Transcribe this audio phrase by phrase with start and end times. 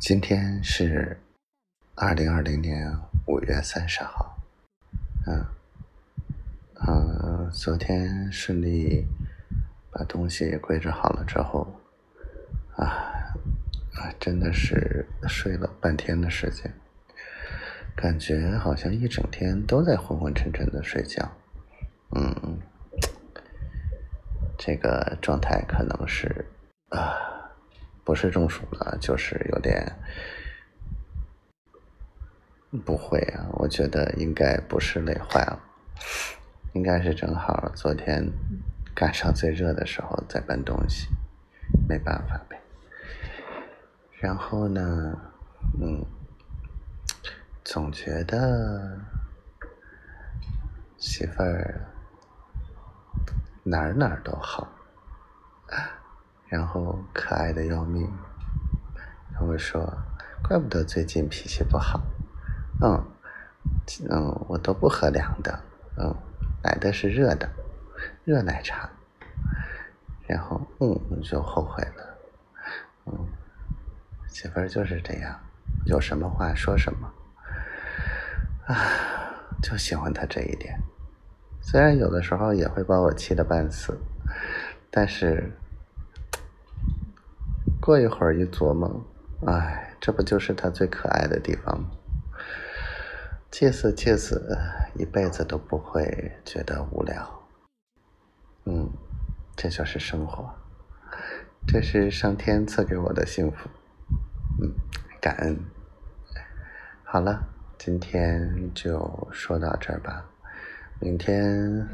[0.00, 1.20] 今天是
[1.94, 2.90] 二零二零年
[3.26, 4.34] 五月三十号，
[5.26, 5.44] 嗯
[6.88, 9.06] 嗯，昨天顺利
[9.92, 11.70] 把东西归置好了之后，
[12.76, 12.86] 啊
[13.92, 16.72] 啊，真的是睡了半天的时间，
[17.94, 21.30] 感觉好像一整天都在昏昏沉沉的睡觉，
[22.16, 22.58] 嗯，
[24.56, 26.46] 这个状态可能是
[26.88, 27.29] 啊。
[28.10, 29.86] 不是中暑了，就是有点
[32.84, 33.46] 不会啊。
[33.52, 35.60] 我觉得应该不是累坏了，
[36.72, 38.28] 应该是正好昨天
[38.96, 41.06] 赶上最热的时候在搬东西，
[41.88, 42.60] 没办法呗。
[44.18, 45.16] 然后呢，
[45.80, 46.04] 嗯，
[47.62, 48.98] 总觉得
[50.98, 51.86] 媳妇儿
[53.62, 54.68] 哪哪都好。
[56.50, 58.10] 然后可爱的要命，
[59.32, 59.80] 他们说，
[60.42, 62.02] 怪不得最近脾气不好，
[62.82, 63.04] 嗯，
[64.10, 65.60] 嗯，我都不喝凉的，
[65.96, 66.12] 嗯，
[66.64, 67.48] 来的是热的，
[68.24, 68.90] 热奶茶，
[70.26, 72.18] 然后，嗯，就后悔了，
[73.06, 73.28] 嗯，
[74.26, 75.38] 媳妇儿就是这样，
[75.86, 77.12] 有什么话说什么，
[78.66, 78.74] 啊，
[79.62, 80.76] 就喜欢他这一点，
[81.60, 83.96] 虽然有的时候也会把我气得半死，
[84.90, 85.56] 但是。
[87.90, 89.04] 过一会儿一琢磨，
[89.48, 91.88] 哎，这不就是他最可爱的地方吗？
[93.50, 94.56] 气死气死，
[94.94, 97.42] 一辈子都不会觉得无聊。
[98.64, 98.88] 嗯，
[99.56, 100.54] 这就是生活，
[101.66, 103.68] 这是上天赐给我的幸福。
[104.62, 104.72] 嗯，
[105.20, 105.58] 感恩。
[107.02, 107.42] 好了，
[107.76, 110.24] 今天就说到这儿吧。
[111.00, 111.88] 明天，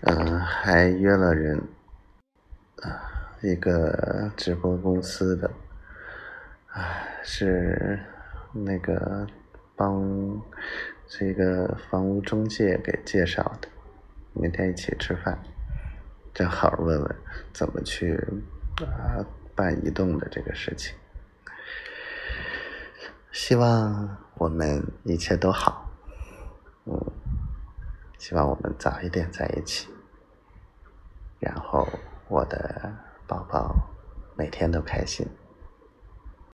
[0.00, 1.58] 嗯，还约了人。
[2.80, 3.10] 啊。
[3.46, 5.50] 一个直播公司的，
[6.68, 6.80] 啊，
[7.22, 8.00] 是
[8.52, 9.26] 那个
[9.76, 10.40] 帮
[11.06, 13.68] 这个房屋中介给介绍的，
[14.32, 15.38] 明天一起吃饭，
[16.32, 17.16] 正好问问
[17.52, 18.18] 怎么去
[18.80, 19.20] 啊
[19.54, 20.96] 办移动的这个事情。
[23.30, 25.90] 希望我们一切都好，
[26.86, 26.98] 嗯，
[28.16, 29.90] 希望我们早一点在一起，
[31.40, 31.86] 然后
[32.28, 32.90] 我的。
[33.26, 33.74] 宝宝
[34.36, 35.26] 每天都开心。